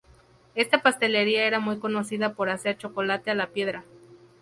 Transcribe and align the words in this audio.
Esta 0.55 0.81
pastelería 0.81 1.45
era 1.45 1.59
muy 1.59 1.77
conocida 1.77 2.33
por 2.33 2.49
hacer 2.49 2.75
chocolate 2.75 3.29
a 3.29 3.35
la 3.35 3.51
piedra. 3.51 3.85